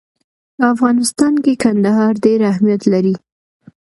[0.57, 3.15] په افغانستان کې کندهار ډېر اهمیت لري.